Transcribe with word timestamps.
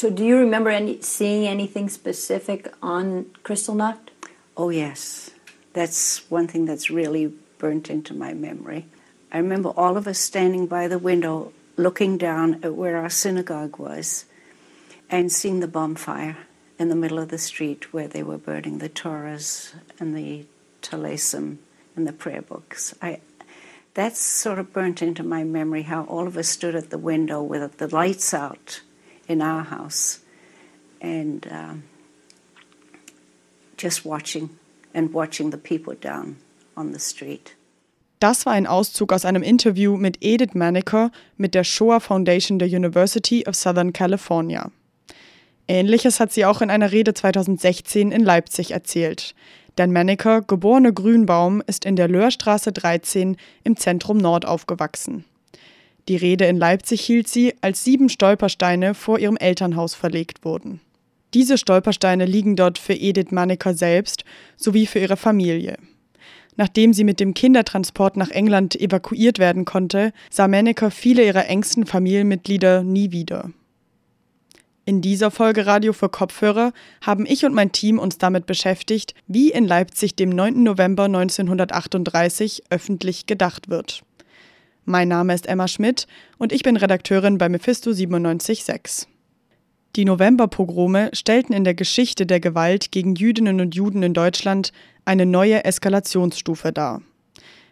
So, 0.00 0.08
do 0.08 0.24
you 0.24 0.38
remember 0.38 0.70
any, 0.70 1.02
seeing 1.02 1.46
anything 1.46 1.90
specific 1.90 2.72
on 2.82 3.26
Kristallnacht? 3.44 4.08
Oh, 4.56 4.70
yes. 4.70 5.28
That's 5.74 6.30
one 6.30 6.48
thing 6.48 6.64
that's 6.64 6.88
really 6.88 7.34
burnt 7.58 7.90
into 7.90 8.14
my 8.14 8.32
memory. 8.32 8.86
I 9.30 9.36
remember 9.36 9.68
all 9.76 9.98
of 9.98 10.08
us 10.08 10.18
standing 10.18 10.66
by 10.66 10.88
the 10.88 10.98
window 10.98 11.52
looking 11.76 12.16
down 12.16 12.64
at 12.64 12.74
where 12.74 12.96
our 12.96 13.10
synagogue 13.10 13.78
was 13.78 14.24
and 15.10 15.30
seeing 15.30 15.60
the 15.60 15.68
bonfire 15.68 16.38
in 16.78 16.88
the 16.88 16.96
middle 16.96 17.18
of 17.18 17.28
the 17.28 17.36
street 17.36 17.92
where 17.92 18.08
they 18.08 18.22
were 18.22 18.38
burning 18.38 18.78
the 18.78 18.88
Torahs 18.88 19.74
and 19.98 20.16
the 20.16 20.46
Talesim 20.80 21.58
and 21.94 22.08
the 22.08 22.14
prayer 22.14 22.40
books. 22.40 22.94
I, 23.02 23.20
that's 23.92 24.18
sort 24.18 24.58
of 24.58 24.72
burnt 24.72 25.02
into 25.02 25.22
my 25.22 25.44
memory 25.44 25.82
how 25.82 26.04
all 26.04 26.26
of 26.26 26.38
us 26.38 26.48
stood 26.48 26.74
at 26.74 26.88
the 26.88 26.96
window 26.96 27.42
with 27.42 27.76
the 27.76 27.94
lights 27.94 28.32
out 28.32 28.80
in 29.30 29.40
our 29.40 29.62
house 29.62 30.20
and 31.00 31.46
um, 31.46 31.84
just 33.76 34.04
watching 34.04 34.50
and 34.92 35.14
watching 35.14 35.50
the 35.52 35.56
people 35.56 35.94
down 35.94 36.36
on 36.76 36.92
the 36.92 36.98
street. 36.98 37.56
Das 38.18 38.44
war 38.44 38.52
ein 38.52 38.66
Auszug 38.66 39.14
aus 39.14 39.24
einem 39.24 39.42
Interview 39.42 39.96
mit 39.96 40.18
Edith 40.20 40.54
Maneker 40.54 41.10
mit 41.38 41.54
der 41.54 41.64
Shoah 41.64 42.00
Foundation 42.00 42.58
der 42.58 42.68
University 42.68 43.46
of 43.48 43.54
Southern 43.54 43.94
California. 43.94 44.70
Ähnliches 45.68 46.20
hat 46.20 46.32
sie 46.32 46.44
auch 46.44 46.60
in 46.60 46.68
einer 46.68 46.92
Rede 46.92 47.14
2016 47.14 48.12
in 48.12 48.22
Leipzig 48.22 48.72
erzählt. 48.72 49.34
Denn 49.78 49.92
Maneker, 49.92 50.42
geborene 50.42 50.92
Grünbaum, 50.92 51.62
ist 51.66 51.86
in 51.86 51.96
der 51.96 52.08
Löhrstraße 52.08 52.72
13 52.72 53.36
im 53.64 53.76
Zentrum 53.76 54.18
Nord 54.18 54.44
aufgewachsen. 54.44 55.24
Die 56.08 56.16
Rede 56.16 56.46
in 56.46 56.56
Leipzig 56.56 57.00
hielt 57.02 57.28
sie, 57.28 57.54
als 57.60 57.84
sieben 57.84 58.08
Stolpersteine 58.08 58.94
vor 58.94 59.18
ihrem 59.18 59.36
Elternhaus 59.36 59.94
verlegt 59.94 60.44
wurden. 60.44 60.80
Diese 61.34 61.58
Stolpersteine 61.58 62.24
liegen 62.24 62.56
dort 62.56 62.78
für 62.78 62.94
Edith 62.94 63.30
Maneker 63.30 63.74
selbst 63.74 64.24
sowie 64.56 64.86
für 64.86 64.98
ihre 64.98 65.16
Familie. 65.16 65.76
Nachdem 66.56 66.92
sie 66.92 67.04
mit 67.04 67.20
dem 67.20 67.34
Kindertransport 67.34 68.16
nach 68.16 68.30
England 68.30 68.78
evakuiert 68.78 69.38
werden 69.38 69.64
konnte, 69.64 70.12
sah 70.30 70.48
Maneker 70.48 70.90
viele 70.90 71.24
ihrer 71.24 71.46
engsten 71.46 71.86
Familienmitglieder 71.86 72.82
nie 72.82 73.12
wieder. 73.12 73.50
In 74.84 75.02
dieser 75.02 75.30
Folge 75.30 75.66
Radio 75.66 75.92
für 75.92 76.08
Kopfhörer 76.08 76.72
haben 77.00 77.24
ich 77.24 77.44
und 77.44 77.54
mein 77.54 77.70
Team 77.70 77.98
uns 77.98 78.18
damit 78.18 78.46
beschäftigt, 78.46 79.14
wie 79.28 79.50
in 79.50 79.64
Leipzig 79.64 80.16
dem 80.16 80.30
9. 80.30 80.64
November 80.64 81.04
1938 81.04 82.64
öffentlich 82.70 83.26
gedacht 83.26 83.68
wird. 83.68 84.02
Mein 84.86 85.08
Name 85.08 85.34
ist 85.34 85.46
Emma 85.46 85.68
Schmidt 85.68 86.06
und 86.38 86.52
ich 86.52 86.62
bin 86.62 86.76
Redakteurin 86.76 87.36
bei 87.36 87.48
Mephisto 87.50 87.90
976. 87.90 89.06
Die 89.96 90.06
Novemberpogrome 90.06 91.10
stellten 91.12 91.52
in 91.52 91.64
der 91.64 91.74
Geschichte 91.74 92.24
der 92.24 92.40
Gewalt 92.40 92.90
gegen 92.90 93.14
Jüdinnen 93.14 93.60
und 93.60 93.74
Juden 93.74 94.02
in 94.02 94.14
Deutschland 94.14 94.72
eine 95.04 95.26
neue 95.26 95.64
Eskalationsstufe 95.64 96.72
dar. 96.72 97.02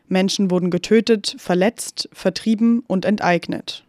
Menschen 0.06 0.50
wurden 0.50 0.70
getötet, 0.70 1.34
verletzt, 1.38 2.08
vertrieben 2.12 2.82
und 2.86 3.06
enteignet. 3.06 3.84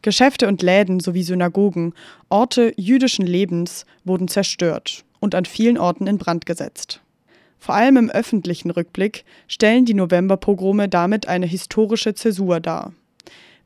Geschäfte 0.00 0.48
und 0.48 0.62
Läden 0.62 1.00
sowie 1.00 1.22
Synagogen, 1.22 1.92
Orte 2.30 2.72
jüdischen 2.76 3.26
Lebens 3.26 3.84
wurden 4.04 4.28
zerstört 4.28 5.04
und 5.20 5.34
an 5.34 5.44
vielen 5.44 5.76
Orten 5.78 6.06
in 6.06 6.16
Brand 6.16 6.46
gesetzt. 6.46 7.03
Vor 7.64 7.74
allem 7.74 7.96
im 7.96 8.10
öffentlichen 8.10 8.70
Rückblick 8.70 9.24
stellen 9.48 9.86
die 9.86 9.94
Novemberpogrome 9.94 10.86
damit 10.86 11.28
eine 11.28 11.46
historische 11.46 12.14
Zäsur 12.14 12.60
dar. 12.60 12.92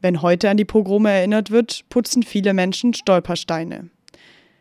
Wenn 0.01 0.23
heute 0.23 0.49
an 0.51 0.57
die 0.57 0.65
Pogrome 0.65 1.11
erinnert 1.11 1.51
wird, 1.51 1.85
putzen 1.89 2.23
viele 2.23 2.55
Menschen 2.55 2.95
Stolpersteine. 2.95 3.91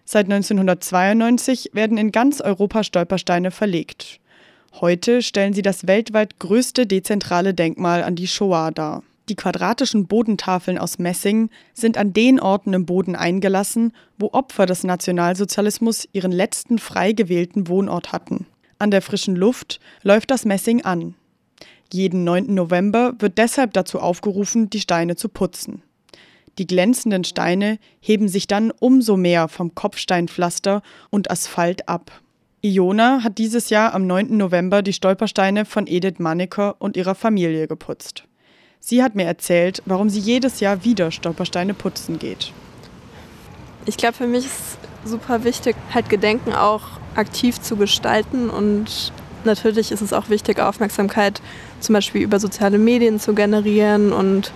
Seit 0.05 0.25
1992 0.25 1.69
werden 1.73 1.99
in 1.99 2.11
ganz 2.11 2.41
Europa 2.41 2.83
Stolpersteine 2.83 3.51
verlegt. 3.51 4.19
Heute 4.81 5.21
stellen 5.21 5.53
sie 5.53 5.61
das 5.61 5.85
weltweit 5.85 6.39
größte 6.39 6.87
dezentrale 6.87 7.53
Denkmal 7.53 8.01
an 8.01 8.15
die 8.15 8.27
Shoah 8.27 8.71
dar. 8.71 9.03
Die 9.29 9.35
quadratischen 9.35 10.07
Bodentafeln 10.07 10.79
aus 10.79 10.97
Messing 10.97 11.51
sind 11.75 11.99
an 11.99 12.11
den 12.11 12.39
Orten 12.39 12.73
im 12.73 12.87
Boden 12.87 13.15
eingelassen, 13.15 13.93
wo 14.17 14.31
Opfer 14.31 14.65
des 14.65 14.83
Nationalsozialismus 14.83 16.09
ihren 16.11 16.31
letzten 16.31 16.79
frei 16.79 17.11
gewählten 17.11 17.67
Wohnort 17.67 18.11
hatten. 18.11 18.47
An 18.79 18.91
der 18.91 19.01
frischen 19.01 19.35
Luft 19.35 19.79
läuft 20.03 20.29
das 20.31 20.45
Messing 20.45 20.83
an. 20.83 21.15
Jeden 21.91 22.23
9. 22.23 22.53
November 22.53 23.13
wird 23.19 23.37
deshalb 23.37 23.73
dazu 23.73 23.99
aufgerufen, 23.99 24.69
die 24.69 24.81
Steine 24.81 25.15
zu 25.15 25.29
putzen. 25.29 25.81
Die 26.57 26.67
glänzenden 26.67 27.23
Steine 27.23 27.79
heben 27.99 28.27
sich 28.27 28.47
dann 28.47 28.71
umso 28.71 29.15
mehr 29.15 29.47
vom 29.47 29.73
Kopfsteinpflaster 29.75 30.81
und 31.09 31.31
Asphalt 31.31 31.87
ab. 31.87 32.11
Iona 32.61 33.23
hat 33.23 33.37
dieses 33.37 33.69
Jahr 33.69 33.93
am 33.93 34.07
9. 34.07 34.35
November 34.35 34.81
die 34.81 34.93
Stolpersteine 34.93 35.65
von 35.65 35.87
Edith 35.87 36.19
Manneker 36.19 36.75
und 36.79 36.97
ihrer 36.97 37.15
Familie 37.15 37.67
geputzt. 37.67 38.23
Sie 38.79 39.03
hat 39.03 39.15
mir 39.15 39.25
erzählt, 39.25 39.81
warum 39.85 40.09
sie 40.09 40.19
jedes 40.19 40.59
Jahr 40.59 40.83
wieder 40.83 41.11
Stolpersteine 41.11 41.73
putzen 41.73 42.19
geht. 42.19 42.51
Ich 43.85 43.97
glaube, 43.97 44.15
für 44.15 44.27
mich 44.27 44.45
ist 44.45 44.77
super 45.05 45.43
wichtig, 45.43 45.75
halt 45.93 46.09
Gedenken 46.09 46.53
auch 46.53 46.99
aktiv 47.17 47.59
zu 47.61 47.75
gestalten 47.75 48.49
und 48.49 49.11
natürlich 49.43 49.91
ist 49.91 50.01
es 50.01 50.13
auch 50.13 50.29
wichtig, 50.29 50.59
Aufmerksamkeit 50.59 51.41
zum 51.79 51.93
Beispiel 51.93 52.21
über 52.21 52.39
soziale 52.39 52.77
Medien 52.77 53.19
zu 53.19 53.33
generieren 53.33 54.13
und 54.13 54.51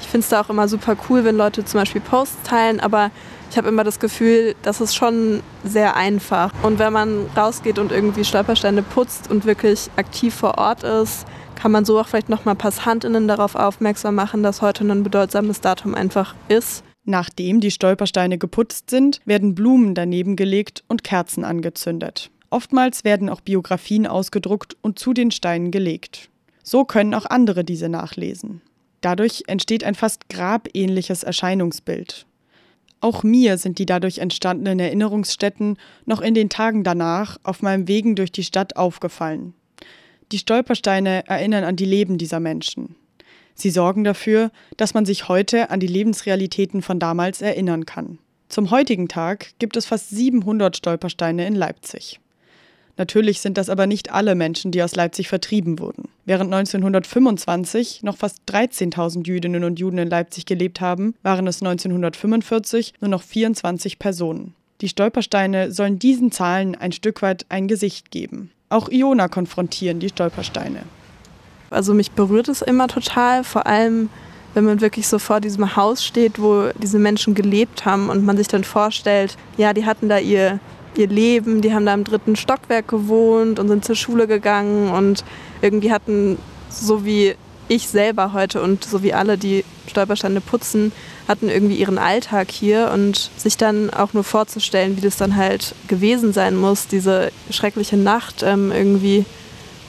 ich 0.00 0.06
finde 0.06 0.24
es 0.24 0.30
da 0.30 0.40
auch 0.40 0.50
immer 0.50 0.66
super 0.66 0.96
cool, 1.08 1.24
wenn 1.24 1.36
Leute 1.36 1.64
zum 1.64 1.80
Beispiel 1.80 2.00
Posts 2.00 2.42
teilen, 2.44 2.80
aber 2.80 3.10
ich 3.50 3.58
habe 3.58 3.68
immer 3.68 3.84
das 3.84 3.98
Gefühl, 3.98 4.54
das 4.62 4.80
ist 4.80 4.94
schon 4.94 5.42
sehr 5.64 5.96
einfach. 5.96 6.52
Und 6.62 6.78
wenn 6.78 6.92
man 6.92 7.26
rausgeht 7.36 7.80
und 7.80 7.90
irgendwie 7.90 8.24
Stolpersteine 8.24 8.82
putzt 8.82 9.28
und 9.28 9.44
wirklich 9.44 9.90
aktiv 9.96 10.34
vor 10.34 10.56
Ort 10.58 10.84
ist, 10.84 11.26
kann 11.56 11.72
man 11.72 11.84
so 11.84 11.98
auch 11.98 12.06
vielleicht 12.06 12.28
nochmal 12.28 12.54
PassantInnen 12.54 13.26
darauf 13.28 13.56
aufmerksam 13.56 14.14
machen, 14.14 14.42
dass 14.42 14.62
heute 14.62 14.84
ein 14.84 15.02
bedeutsames 15.02 15.60
Datum 15.60 15.94
einfach 15.94 16.34
ist. 16.48 16.84
Nachdem 17.10 17.58
die 17.60 17.72
Stolpersteine 17.72 18.38
geputzt 18.38 18.88
sind, 18.88 19.20
werden 19.24 19.56
Blumen 19.56 19.96
daneben 19.96 20.36
gelegt 20.36 20.84
und 20.86 21.02
Kerzen 21.02 21.42
angezündet. 21.42 22.30
Oftmals 22.50 23.02
werden 23.02 23.28
auch 23.28 23.40
Biografien 23.40 24.06
ausgedruckt 24.06 24.76
und 24.80 25.00
zu 25.00 25.12
den 25.12 25.32
Steinen 25.32 25.72
gelegt. 25.72 26.30
So 26.62 26.84
können 26.84 27.12
auch 27.14 27.26
andere 27.26 27.64
diese 27.64 27.88
nachlesen. 27.88 28.60
Dadurch 29.00 29.42
entsteht 29.48 29.82
ein 29.82 29.96
fast 29.96 30.28
grabähnliches 30.28 31.24
Erscheinungsbild. 31.24 32.26
Auch 33.00 33.24
mir 33.24 33.58
sind 33.58 33.80
die 33.80 33.86
dadurch 33.86 34.18
entstandenen 34.18 34.78
Erinnerungsstätten 34.78 35.78
noch 36.06 36.20
in 36.20 36.34
den 36.34 36.48
Tagen 36.48 36.84
danach 36.84 37.38
auf 37.42 37.60
meinem 37.60 37.88
Wegen 37.88 38.14
durch 38.14 38.30
die 38.30 38.44
Stadt 38.44 38.76
aufgefallen. 38.76 39.52
Die 40.30 40.38
Stolpersteine 40.38 41.26
erinnern 41.26 41.64
an 41.64 41.74
die 41.74 41.86
Leben 41.86 42.18
dieser 42.18 42.38
Menschen. 42.38 42.94
Sie 43.60 43.70
sorgen 43.70 44.04
dafür, 44.04 44.50
dass 44.78 44.94
man 44.94 45.04
sich 45.04 45.28
heute 45.28 45.68
an 45.68 45.80
die 45.80 45.86
Lebensrealitäten 45.86 46.80
von 46.80 46.98
damals 46.98 47.42
erinnern 47.42 47.84
kann. 47.84 48.18
Zum 48.48 48.70
heutigen 48.70 49.06
Tag 49.06 49.48
gibt 49.58 49.76
es 49.76 49.84
fast 49.84 50.08
700 50.08 50.78
Stolpersteine 50.78 51.46
in 51.46 51.54
Leipzig. 51.54 52.20
Natürlich 52.96 53.40
sind 53.40 53.58
das 53.58 53.68
aber 53.68 53.86
nicht 53.86 54.12
alle 54.12 54.34
Menschen, 54.34 54.72
die 54.72 54.82
aus 54.82 54.96
Leipzig 54.96 55.28
vertrieben 55.28 55.78
wurden. 55.78 56.08
Während 56.24 56.52
1925 56.54 58.02
noch 58.02 58.16
fast 58.16 58.38
13.000 58.48 59.26
Jüdinnen 59.26 59.64
und 59.64 59.78
Juden 59.78 59.98
in 59.98 60.08
Leipzig 60.08 60.46
gelebt 60.46 60.80
haben, 60.80 61.14
waren 61.22 61.46
es 61.46 61.60
1945 61.60 62.94
nur 63.00 63.10
noch 63.10 63.22
24 63.22 63.98
Personen. 63.98 64.54
Die 64.80 64.88
Stolpersteine 64.88 65.70
sollen 65.70 65.98
diesen 65.98 66.32
Zahlen 66.32 66.76
ein 66.76 66.92
Stück 66.92 67.20
weit 67.20 67.44
ein 67.50 67.68
Gesicht 67.68 68.10
geben. 68.10 68.52
Auch 68.70 68.88
Iona 68.88 69.28
konfrontieren 69.28 70.00
die 70.00 70.08
Stolpersteine. 70.08 70.82
Also 71.70 71.94
mich 71.94 72.10
berührt 72.10 72.48
es 72.48 72.62
immer 72.62 72.88
total, 72.88 73.44
vor 73.44 73.66
allem 73.66 74.08
wenn 74.52 74.64
man 74.64 74.80
wirklich 74.80 75.06
so 75.06 75.20
vor 75.20 75.40
diesem 75.40 75.76
Haus 75.76 76.04
steht, 76.04 76.42
wo 76.42 76.70
diese 76.82 76.98
Menschen 76.98 77.36
gelebt 77.36 77.84
haben 77.84 78.08
und 78.08 78.24
man 78.24 78.36
sich 78.36 78.48
dann 78.48 78.64
vorstellt, 78.64 79.36
ja, 79.56 79.72
die 79.72 79.86
hatten 79.86 80.08
da 80.08 80.18
ihr 80.18 80.58
ihr 80.96 81.08
Leben. 81.08 81.60
Die 81.60 81.72
haben 81.74 81.86
da 81.86 81.94
im 81.94 82.04
dritten 82.04 82.36
Stockwerk 82.36 82.88
gewohnt 82.88 83.58
und 83.58 83.68
sind 83.68 83.84
zur 83.84 83.96
Schule 83.96 84.26
gegangen 84.26 84.90
und 84.90 85.24
irgendwie 85.62 85.92
hatten, 85.92 86.38
so 86.68 87.04
wie 87.04 87.34
ich 87.68 87.88
selber 87.88 88.32
heute 88.32 88.62
und 88.62 88.84
so 88.84 89.02
wie 89.02 89.14
alle, 89.14 89.38
die 89.38 89.64
Stolpersteine 89.86 90.40
putzen, 90.40 90.92
hatten 91.28 91.48
irgendwie 91.48 91.76
ihren 91.76 91.98
Alltag 91.98 92.50
hier 92.50 92.90
und 92.92 93.30
sich 93.36 93.56
dann 93.56 93.90
auch 93.90 94.12
nur 94.12 94.24
vorzustellen, 94.24 94.96
wie 94.96 95.00
das 95.00 95.16
dann 95.16 95.36
halt 95.36 95.74
gewesen 95.86 96.32
sein 96.32 96.56
muss, 96.56 96.88
diese 96.88 97.30
schreckliche 97.50 97.96
Nacht 97.96 98.42
ähm, 98.42 98.72
irgendwie 98.72 99.24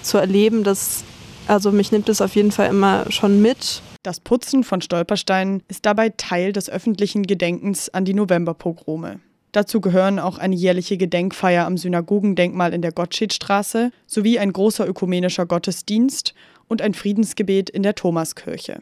zu 0.04 0.20
erleben, 0.20 0.64
das, 0.64 1.04
also 1.48 1.72
mich 1.72 1.92
nimmt 1.92 2.10
es 2.10 2.22
auf 2.22 2.36
jeden 2.36 2.52
Fall 2.52 2.70
immer 2.70 3.10
schon 3.12 3.42
mit. 3.42 3.82
Das 4.04 4.20
Putzen 4.20 4.64
von 4.64 4.82
Stolpersteinen 4.82 5.64
ist 5.68 5.86
dabei 5.86 6.10
Teil 6.10 6.54
des 6.54 6.70
öffentlichen 6.70 7.24
Gedenkens 7.24 7.90
an 7.90 8.06
die 8.06 8.14
Novemberpogrome. 8.14 9.20
Dazu 9.52 9.82
gehören 9.82 10.18
auch 10.20 10.38
eine 10.38 10.56
jährliche 10.56 10.98
Gedenkfeier 10.98 11.66
am 11.66 11.78
Synagogendenkmal 11.78 12.74
in 12.74 12.82
der 12.82 12.94
Gottschedstraße 12.94 13.92
sowie 14.08 14.40
ein 14.40 14.54
großer 14.54 14.88
ökumenischer 14.88 15.46
Gottesdienst 15.46 16.34
und 16.68 16.82
ein 16.82 16.94
Friedensgebet 16.94 17.70
in 17.70 17.84
der 17.84 17.96
Thomaskirche. 17.96 18.82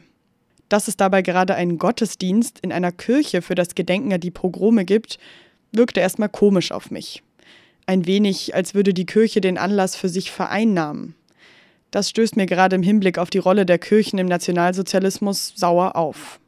Dass 0.70 0.88
es 0.88 0.96
dabei 0.96 1.24
gerade 1.24 1.56
einen 1.56 1.80
Gottesdienst 1.80 2.60
in 2.60 2.72
einer 2.72 2.92
Kirche 2.92 3.42
für 3.42 3.56
das 3.56 3.74
Gedenken 3.74 4.14
an 4.14 4.20
die 4.20 4.30
Pogrome 4.30 4.86
gibt, 4.86 5.18
wirkte 5.72 6.00
erstmal 6.00 6.30
komisch 6.30 6.72
auf 6.72 6.92
mich. 6.92 7.24
Ein 7.88 8.06
wenig, 8.06 8.54
als 8.54 8.76
würde 8.76 8.94
die 8.94 9.08
Kirche 9.08 9.42
den 9.42 9.58
Anlass 9.58 9.96
für 9.96 10.10
sich 10.10 10.30
vereinnahmen. 10.30 11.16
Das 11.92 12.10
stößt 12.10 12.36
mir 12.36 12.46
gerade 12.46 12.76
im 12.76 12.84
Hinblick 12.84 13.18
auf 13.18 13.30
die 13.30 13.40
Rolle 13.40 13.66
der 13.66 13.80
Kirchen 13.80 14.20
im 14.20 14.28
Nationalsozialismus 14.28 15.54
sauer 15.56 15.96
auf. 15.96 16.40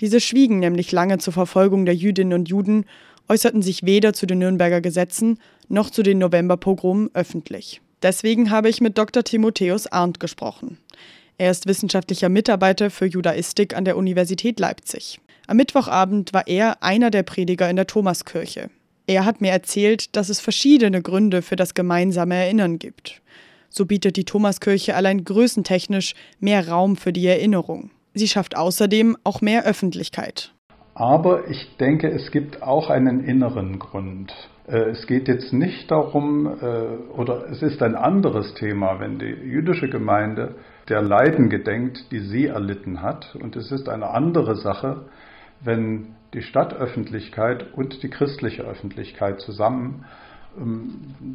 Diese 0.00 0.20
schwiegen 0.20 0.60
nämlich 0.60 0.92
lange 0.92 1.18
zur 1.18 1.32
Verfolgung 1.32 1.84
der 1.84 1.94
Jüdinnen 1.94 2.32
und 2.32 2.48
Juden, 2.48 2.84
äußerten 3.28 3.62
sich 3.62 3.84
weder 3.84 4.12
zu 4.12 4.26
den 4.26 4.38
Nürnberger 4.38 4.80
Gesetzen 4.80 5.38
noch 5.68 5.90
zu 5.90 6.02
den 6.02 6.18
Novemberpogromen 6.18 7.10
öffentlich. 7.14 7.80
Deswegen 8.02 8.50
habe 8.50 8.68
ich 8.68 8.80
mit 8.80 8.96
Dr. 8.96 9.22
Timotheus 9.22 9.86
Arndt 9.86 10.20
gesprochen. 10.20 10.78
Er 11.38 11.50
ist 11.50 11.66
wissenschaftlicher 11.66 12.28
Mitarbeiter 12.28 12.90
für 12.90 13.06
Judaistik 13.06 13.76
an 13.76 13.84
der 13.84 13.96
Universität 13.96 14.58
Leipzig. 14.58 15.20
Am 15.46 15.56
Mittwochabend 15.56 16.32
war 16.32 16.46
er 16.46 16.82
einer 16.82 17.10
der 17.10 17.22
Prediger 17.22 17.68
in 17.68 17.76
der 17.76 17.86
Thomaskirche. 17.86 18.70
Er 19.06 19.24
hat 19.24 19.40
mir 19.40 19.50
erzählt, 19.50 20.14
dass 20.16 20.28
es 20.28 20.40
verschiedene 20.40 21.02
Gründe 21.02 21.42
für 21.42 21.56
das 21.56 21.74
gemeinsame 21.74 22.36
Erinnern 22.36 22.78
gibt. 22.78 23.19
So 23.70 23.86
bietet 23.86 24.16
die 24.16 24.24
Thomaskirche 24.24 24.96
allein 24.96 25.24
größentechnisch 25.24 26.14
mehr 26.40 26.68
Raum 26.68 26.96
für 26.96 27.12
die 27.12 27.26
Erinnerung. 27.26 27.90
Sie 28.14 28.26
schafft 28.26 28.56
außerdem 28.56 29.16
auch 29.22 29.40
mehr 29.40 29.64
Öffentlichkeit. 29.64 30.52
Aber 30.94 31.48
ich 31.48 31.76
denke, 31.78 32.10
es 32.10 32.30
gibt 32.32 32.62
auch 32.62 32.90
einen 32.90 33.24
inneren 33.24 33.78
Grund. 33.78 34.34
Äh, 34.66 34.90
es 34.90 35.06
geht 35.06 35.28
jetzt 35.28 35.52
nicht 35.52 35.90
darum, 35.90 36.46
äh, 36.46 37.16
oder 37.16 37.48
es 37.50 37.62
ist 37.62 37.80
ein 37.80 37.94
anderes 37.94 38.54
Thema, 38.54 38.98
wenn 38.98 39.18
die 39.20 39.26
jüdische 39.26 39.88
Gemeinde 39.88 40.56
der 40.88 41.00
Leiden 41.00 41.48
gedenkt, 41.48 42.10
die 42.10 42.18
sie 42.18 42.46
erlitten 42.46 43.00
hat. 43.00 43.36
Und 43.40 43.54
es 43.54 43.70
ist 43.70 43.88
eine 43.88 44.10
andere 44.10 44.56
Sache, 44.56 45.06
wenn 45.60 46.16
die 46.34 46.42
Stadtöffentlichkeit 46.42 47.72
und 47.72 48.02
die 48.02 48.10
christliche 48.10 48.62
Öffentlichkeit 48.62 49.40
zusammen 49.40 50.04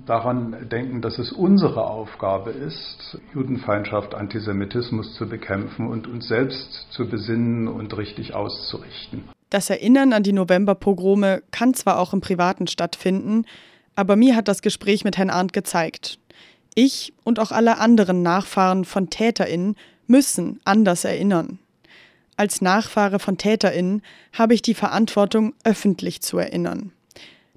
daran 0.05 0.69
denken, 0.69 1.01
dass 1.01 1.17
es 1.19 1.31
unsere 1.31 1.85
Aufgabe 1.85 2.51
ist, 2.51 3.17
Judenfeindschaft, 3.33 4.13
Antisemitismus 4.13 5.15
zu 5.15 5.27
bekämpfen 5.27 5.87
und 5.87 6.07
uns 6.07 6.27
selbst 6.27 6.87
zu 6.91 7.07
besinnen 7.07 7.67
und 7.67 7.95
richtig 7.97 8.33
auszurichten. 8.33 9.23
Das 9.49 9.69
Erinnern 9.69 10.11
an 10.13 10.23
die 10.23 10.33
Novemberpogrome 10.33 11.43
kann 11.51 11.73
zwar 11.73 11.99
auch 11.99 12.13
im 12.13 12.21
Privaten 12.21 12.67
stattfinden, 12.67 13.45
aber 13.95 14.15
mir 14.15 14.35
hat 14.35 14.47
das 14.47 14.61
Gespräch 14.61 15.03
mit 15.05 15.17
Herrn 15.17 15.29
Arndt 15.29 15.53
gezeigt. 15.53 16.19
Ich 16.75 17.13
und 17.23 17.39
auch 17.39 17.51
alle 17.51 17.77
anderen 17.79 18.21
Nachfahren 18.21 18.83
von 18.83 19.09
TäterInnen 19.09 19.75
müssen 20.07 20.59
anders 20.65 21.05
erinnern. 21.05 21.59
Als 22.37 22.61
Nachfahre 22.61 23.19
von 23.19 23.37
TäterInnen 23.37 24.01
habe 24.33 24.53
ich 24.53 24.61
die 24.61 24.73
Verantwortung, 24.73 25.53
öffentlich 25.63 26.21
zu 26.21 26.37
erinnern. 26.37 26.91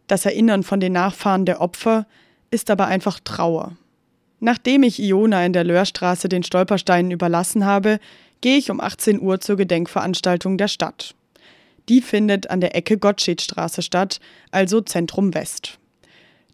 Das 0.08 0.25
Erinnern 0.25 0.64
von 0.64 0.81
den 0.81 0.94
Nachfahren 0.94 1.44
der 1.44 1.60
Opfer 1.60 2.06
ist 2.50 2.70
aber 2.70 2.87
einfach 2.87 3.20
Trauer. 3.20 3.76
Nachdem 4.40 4.82
ich 4.82 4.99
Iona 5.00 5.44
in 5.44 5.52
der 5.52 5.64
Löhrstraße 5.64 6.28
den 6.28 6.43
Stolpersteinen 6.43 7.10
überlassen 7.10 7.66
habe, 7.66 8.00
gehe 8.40 8.56
ich 8.56 8.70
um 8.70 8.81
18 8.81 9.20
Uhr 9.20 9.40
zur 9.40 9.56
Gedenkveranstaltung 9.56 10.56
der 10.56 10.69
Stadt. 10.69 11.14
Die 11.88 12.00
findet 12.00 12.50
an 12.50 12.60
der 12.60 12.75
Ecke 12.75 12.99
Gottschedstraße 12.99 13.82
statt, 13.82 14.20
also 14.50 14.81
Zentrum 14.81 15.34
West. 15.34 15.78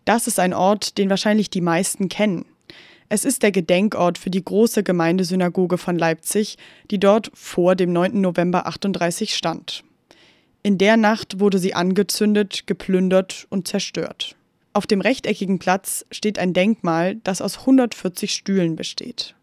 Das 0.05 0.27
ist 0.27 0.41
ein 0.41 0.53
Ort, 0.53 0.99
den 0.99 1.09
wahrscheinlich 1.09 1.49
die 1.49 1.61
meisten 1.61 2.09
kennen. 2.09 2.47
Es 3.09 3.25
ist 3.25 3.43
der 3.43 3.53
Gedenkort 3.53 4.19
für 4.19 4.31
die 4.31 4.45
große 4.45 4.83
Gemeindesynagoge 4.83 5.79
von 5.79 5.97
Leipzig, 5.97 6.57
die 6.91 6.99
dort 6.99 7.31
vor 7.35 7.77
dem 7.77 7.93
9. 7.93 8.21
November 8.21 8.67
38 8.67 9.35
stand. 9.35 9.85
In 10.67 10.79
der 10.79 10.97
Nacht 10.97 11.41
wurde 11.41 11.59
sie 11.59 11.75
angezündet, 11.75 12.67
geplündert 12.67 13.47
und 13.51 13.69
zerstört. 13.69 14.35
Auf 14.73 14.87
dem 14.87 15.03
rechteckigen 15.03 15.59
Platz 15.59 16.07
steht 16.11 16.39
ein 16.39 16.55
Denkmal, 16.55 17.17
das 17.17 17.43
aus 17.43 17.59
140 17.59 18.33
Stühlen 18.33 18.75
besteht. 18.75 19.35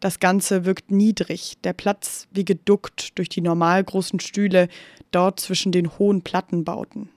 Das 0.00 0.18
Ganze 0.18 0.64
wirkt 0.64 0.90
niedrig, 0.90 1.58
der 1.62 1.72
Platz 1.72 2.26
wie 2.32 2.44
geduckt 2.44 3.16
durch 3.16 3.28
die 3.28 3.42
normal 3.42 3.84
großen 3.84 4.18
Stühle 4.18 4.66
dort 5.12 5.38
zwischen 5.38 5.70
den 5.70 5.96
hohen 6.00 6.22
Plattenbauten. 6.22 7.10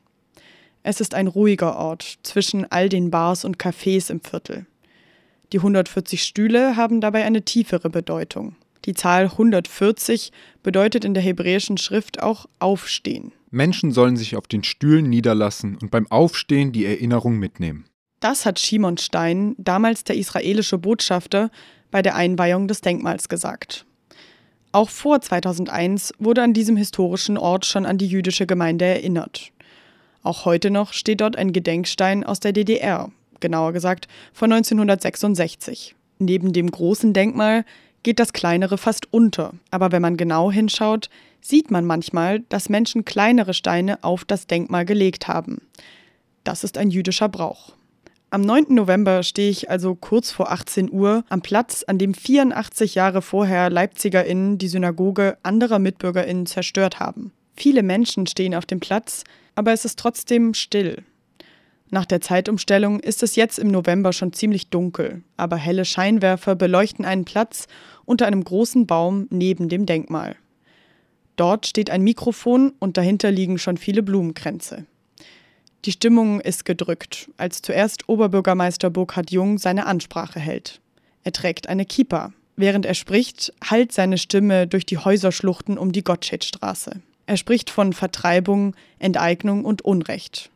Es 0.83 1.01
ist 1.01 1.15
ein 1.15 1.25
ruhiger 1.25 1.75
Ort 1.75 2.19
zwischen 2.21 2.71
all 2.71 2.87
den 2.87 3.09
Bars 3.09 3.45
und 3.45 3.57
Cafés 3.57 4.11
im 4.11 4.21
Viertel. 4.21 4.67
Die 5.53 5.57
140 5.57 6.23
Stühle 6.23 6.75
haben 6.75 7.01
dabei 7.01 7.25
eine 7.25 7.41
tiefere 7.41 7.89
Bedeutung. 7.89 8.55
Die 8.85 8.93
Zahl 8.93 9.25
140 9.25 10.31
bedeutet 10.61 11.05
in 11.05 11.13
der 11.13 11.23
hebräischen 11.23 11.77
Schrift 11.77 12.21
auch 12.21 12.47
Aufstehen. 12.59 13.31
Menschen 13.49 13.91
sollen 13.91 14.17
sich 14.17 14.35
auf 14.35 14.47
den 14.47 14.63
Stühlen 14.63 15.09
niederlassen 15.09 15.77
und 15.81 15.91
beim 15.91 16.09
Aufstehen 16.11 16.71
die 16.71 16.85
Erinnerung 16.85 17.37
mitnehmen. 17.37 17.85
Das 18.19 18.45
hat 18.45 18.59
Shimon 18.59 18.97
Stein, 18.97 19.55
damals 19.57 20.03
der 20.03 20.17
israelische 20.17 20.77
Botschafter, 20.77 21.51
bei 21.91 22.01
der 22.01 22.15
Einweihung 22.15 22.67
des 22.67 22.81
Denkmals 22.81 23.29
gesagt. 23.29 23.85
Auch 24.71 24.89
vor 24.89 25.21
2001 25.21 26.13
wurde 26.17 26.41
an 26.41 26.53
diesem 26.53 26.75
historischen 26.75 27.37
Ort 27.37 27.65
schon 27.65 27.85
an 27.85 27.99
die 27.99 28.07
jüdische 28.07 28.47
Gemeinde 28.47 28.85
erinnert. 28.85 29.51
Auch 30.23 30.45
heute 30.45 30.71
noch 30.71 30.93
steht 30.93 31.21
dort 31.21 31.35
ein 31.35 31.53
Gedenkstein 31.53 32.23
aus 32.23 32.39
der 32.39 32.53
DDR, 32.53 33.11
genauer 33.39 33.73
gesagt 33.73 34.07
von 34.33 34.51
1966. 34.51 35.95
Neben 36.17 36.53
dem 36.53 36.71
großen 36.71 37.13
Denkmal 37.13 37.65
geht 38.03 38.19
das 38.19 38.33
kleinere 38.33 38.77
fast 38.77 39.11
unter, 39.11 39.53
aber 39.71 39.91
wenn 39.91 40.01
man 40.01 40.17
genau 40.17 40.51
hinschaut, 40.51 41.09
sieht 41.41 41.71
man 41.71 41.85
manchmal, 41.85 42.41
dass 42.49 42.69
Menschen 42.69 43.05
kleinere 43.05 43.53
Steine 43.53 44.03
auf 44.03 44.25
das 44.25 44.47
Denkmal 44.47 44.85
gelegt 44.85 45.27
haben. 45.27 45.61
Das 46.43 46.63
ist 46.63 46.77
ein 46.77 46.91
jüdischer 46.91 47.29
Brauch. 47.29 47.73
Am 48.29 48.41
9. 48.41 48.65
November 48.69 49.21
stehe 49.21 49.51
ich 49.51 49.69
also 49.69 49.93
kurz 49.93 50.31
vor 50.31 50.51
18 50.51 50.91
Uhr 50.91 51.23
am 51.29 51.41
Platz, 51.41 51.83
an 51.85 51.99
dem 51.99 52.13
84 52.15 52.95
Jahre 52.95 53.21
vorher 53.21 53.69
LeipzigerInnen 53.69 54.57
die 54.57 54.67
Synagoge 54.67 55.37
anderer 55.43 55.77
MitbürgerInnen 55.79 56.47
zerstört 56.47 56.99
haben. 56.99 57.31
Viele 57.55 57.83
Menschen 57.83 58.25
stehen 58.25 58.55
auf 58.55 58.65
dem 58.65 58.79
Platz, 58.79 59.23
aber 59.53 59.71
es 59.71 59.85
ist 59.85 59.99
trotzdem 59.99 60.55
still. 60.55 61.03
Nach 61.93 62.07
der 62.07 62.21
Zeitumstellung 62.21 62.99
ist 62.99 63.21
es 63.21 63.35
jetzt 63.35 63.59
im 63.59 63.67
November 63.67 64.13
schon 64.13 64.33
ziemlich 64.33 64.71
dunkel, 64.71 65.21
aber 65.37 65.57
helle 65.57 65.85
Scheinwerfer 65.85 66.55
beleuchten 66.55 67.05
einen 67.05 67.23
Platz 67.23 67.67
unter 68.03 68.25
einem 68.25 68.43
großen 68.43 68.87
Baum 68.87 69.27
neben 69.29 69.69
dem 69.69 69.85
Denkmal. 69.85 70.35
Dort 71.35 71.67
steht 71.67 71.91
ein 71.91 72.01
Mikrofon 72.01 72.73
und 72.79 72.97
dahinter 72.97 73.29
liegen 73.29 73.59
schon 73.59 73.77
viele 73.77 74.01
Blumenkränze. 74.01 74.87
Die 75.85 75.91
Stimmung 75.91 76.41
ist 76.41 76.65
gedrückt, 76.65 77.29
als 77.37 77.61
zuerst 77.61 78.09
Oberbürgermeister 78.09 78.89
Burkhard 78.89 79.29
Jung 79.29 79.59
seine 79.59 79.85
Ansprache 79.85 80.39
hält. 80.39 80.81
Er 81.23 81.31
trägt 81.31 81.69
eine 81.69 81.85
Kippa. 81.85 82.33
Während 82.55 82.87
er 82.87 82.95
spricht, 82.95 83.53
hallt 83.63 83.91
seine 83.91 84.17
Stimme 84.17 84.65
durch 84.65 84.87
die 84.87 84.97
Häuserschluchten 84.97 85.77
um 85.77 85.91
die 85.91 86.03
Gottschedstraße. 86.03 87.01
Er 87.27 87.37
spricht 87.37 87.69
von 87.69 87.93
Vertreibung, 87.93 88.75
Enteignung 88.97 89.63
und 89.63 89.83
Unrecht. 89.83 90.49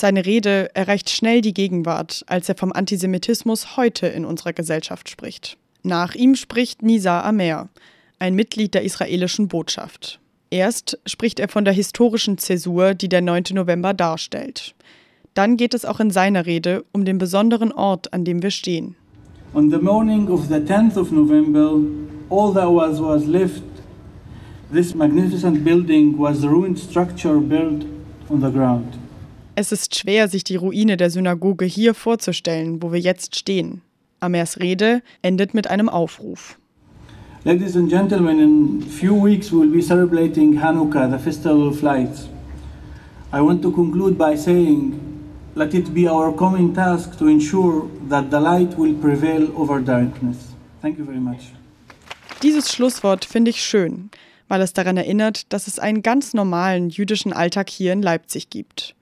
Seine 0.00 0.26
Rede 0.26 0.70
erreicht 0.76 1.10
schnell 1.10 1.40
die 1.40 1.52
Gegenwart, 1.52 2.22
als 2.28 2.48
er 2.48 2.54
vom 2.54 2.70
Antisemitismus 2.70 3.76
heute 3.76 4.06
in 4.06 4.24
unserer 4.24 4.52
Gesellschaft 4.52 5.08
spricht. 5.08 5.58
Nach 5.82 6.14
ihm 6.14 6.36
spricht 6.36 6.82
Nisa 6.82 7.22
Amer, 7.22 7.68
ein 8.20 8.36
Mitglied 8.36 8.74
der 8.74 8.84
israelischen 8.84 9.48
Botschaft. 9.48 10.20
Erst 10.50 11.00
spricht 11.04 11.40
er 11.40 11.48
von 11.48 11.64
der 11.64 11.74
historischen 11.74 12.38
Zäsur, 12.38 12.94
die 12.94 13.08
der 13.08 13.22
9. 13.22 13.46
November 13.54 13.92
darstellt. 13.92 14.76
Dann 15.34 15.56
geht 15.56 15.74
es 15.74 15.84
auch 15.84 15.98
in 15.98 16.12
seiner 16.12 16.46
Rede 16.46 16.84
um 16.92 17.04
den 17.04 17.18
besonderen 17.18 17.72
Ort, 17.72 18.12
an 18.12 18.24
dem 18.24 18.40
wir 18.40 18.52
stehen. 18.52 18.94
On 19.52 19.68
the 19.68 19.78
morning 19.78 20.28
of 20.28 20.46
the 20.46 20.60
10th 20.60 20.96
of 20.96 21.10
November, 21.10 21.72
all 22.30 22.54
that 22.54 22.68
was 22.68 23.00
was 23.00 23.26
left. 23.26 23.64
This 24.72 24.94
magnificent 24.94 25.64
building 25.64 26.16
was 26.16 26.40
the 26.40 26.46
ruined 26.46 26.78
structure 26.78 27.40
built 27.40 27.84
on 28.28 28.40
the 28.40 28.52
ground. 28.52 28.97
Es 29.60 29.72
ist 29.72 29.98
schwer, 29.98 30.28
sich 30.28 30.44
die 30.44 30.54
Ruine 30.54 30.96
der 30.96 31.10
Synagoge 31.10 31.64
hier 31.64 31.92
vorzustellen, 31.92 32.80
wo 32.80 32.92
wir 32.92 33.00
jetzt 33.00 33.34
stehen. 33.34 33.82
Amers 34.20 34.60
Rede 34.60 35.02
endet 35.20 35.52
mit 35.52 35.66
einem 35.66 35.88
Aufruf. 35.88 36.56
Ladies 37.42 37.76
and 37.76 37.90
gentlemen, 37.90 38.38
in 38.38 38.84
a 38.86 38.88
few 38.88 39.20
weeks 39.20 39.50
we 39.50 39.58
will 39.58 39.72
be 39.72 39.82
celebrating 39.82 40.62
Hanukkah, 40.62 41.10
the 41.10 41.18
festival 41.18 41.66
of 41.66 41.82
lights. 41.82 42.28
I 43.32 43.40
want 43.40 43.60
to 43.62 43.72
conclude 43.72 44.16
by 44.16 44.36
saying, 44.36 44.92
let 45.56 45.74
it 45.74 45.92
be 45.92 46.08
our 46.08 46.32
common 46.32 46.72
task 46.72 47.18
to 47.18 47.26
ensure 47.26 47.88
that 48.08 48.30
the 48.30 48.38
light 48.38 48.78
will 48.78 48.94
prevail 48.94 49.50
over 49.56 49.80
darkness. 49.80 50.36
Thank 50.82 50.98
you 50.98 51.04
very 51.04 51.18
much. 51.18 51.52
Dieses 52.44 52.70
Schlusswort 52.72 53.24
finde 53.24 53.50
ich 53.50 53.60
schön, 53.60 54.10
weil 54.46 54.62
es 54.62 54.72
daran 54.72 54.96
erinnert, 54.96 55.52
dass 55.52 55.66
es 55.66 55.80
einen 55.80 56.02
ganz 56.02 56.32
normalen 56.32 56.90
jüdischen 56.90 57.32
Alltag 57.32 57.68
hier 57.70 57.92
in 57.92 58.02
Leipzig 58.02 58.50
gibt. 58.50 58.94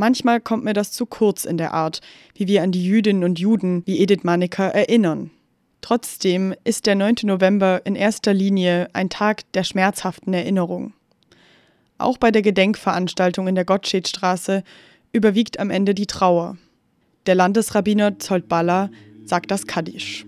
Manchmal 0.00 0.40
kommt 0.40 0.64
mir 0.64 0.72
das 0.72 0.92
zu 0.92 1.04
kurz 1.04 1.44
in 1.44 1.58
der 1.58 1.74
Art, 1.74 2.00
wie 2.34 2.48
wir 2.48 2.62
an 2.62 2.72
die 2.72 2.82
Jüdinnen 2.82 3.22
und 3.22 3.38
Juden 3.38 3.82
wie 3.84 3.98
Edith 3.98 4.22
Manneker 4.22 4.74
erinnern. 4.74 5.30
Trotzdem 5.82 6.54
ist 6.64 6.86
der 6.86 6.94
9. 6.94 7.16
November 7.24 7.82
in 7.84 7.96
erster 7.96 8.32
Linie 8.32 8.88
ein 8.94 9.10
Tag 9.10 9.42
der 9.52 9.62
schmerzhaften 9.62 10.32
Erinnerung. 10.32 10.94
Auch 11.98 12.16
bei 12.16 12.30
der 12.30 12.40
Gedenkveranstaltung 12.40 13.46
in 13.46 13.54
der 13.54 13.66
Gottschedstraße 13.66 14.64
überwiegt 15.12 15.60
am 15.60 15.68
Ende 15.68 15.94
die 15.94 16.06
Trauer. 16.06 16.56
Der 17.26 17.34
Landesrabbiner 17.34 18.18
Zolt 18.18 18.48
Balla 18.48 18.88
sagt 19.26 19.50
das 19.50 19.66
Kaddisch. 19.66 20.24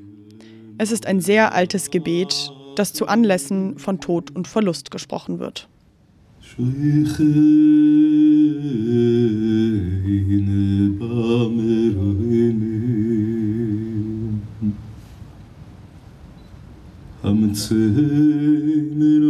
Es 0.77 0.93
ist 0.93 1.07
ein 1.07 1.23
sehr 1.23 1.55
altes 1.55 1.91
Gebet, 1.91 2.53
das 2.77 2.93
zu 2.93 3.07
Anlässen 3.07 3.79
von 3.79 4.03
Tod 4.03 4.37
und 4.37 4.47
Verlust 4.47 4.91
gesprochen 4.91 5.39
wird. 5.39 5.67
ווי 6.59 7.05
хיין 7.07 7.39
באמערעלי 10.99 12.53
האמצער 17.23 17.79
מען 18.97 19.23